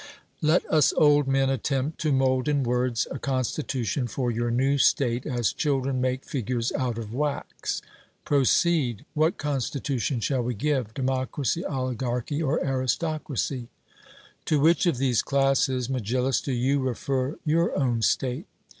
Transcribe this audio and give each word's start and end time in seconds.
Let 0.41 0.65
us 0.65 0.93
old 0.97 1.27
men 1.27 1.51
attempt 1.51 1.99
to 1.99 2.11
mould 2.11 2.47
in 2.47 2.63
words 2.63 3.05
a 3.11 3.19
constitution 3.19 4.07
for 4.07 4.31
your 4.31 4.49
new 4.49 4.79
state, 4.79 5.27
as 5.27 5.53
children 5.53 6.01
make 6.01 6.25
figures 6.25 6.71
out 6.71 6.97
of 6.97 7.13
wax. 7.13 7.83
'Proceed. 8.25 9.05
What 9.13 9.37
constitution 9.37 10.19
shall 10.19 10.41
we 10.41 10.55
give 10.55 10.95
democracy, 10.95 11.63
oligarchy, 11.63 12.41
or 12.41 12.65
aristocracy?' 12.65 13.67
To 14.45 14.59
which 14.59 14.87
of 14.87 14.97
these 14.97 15.21
classes, 15.21 15.87
Megillus, 15.87 16.41
do 16.41 16.51
you 16.51 16.79
refer 16.79 17.37
your 17.45 17.77
own 17.79 18.01
state? 18.01 18.47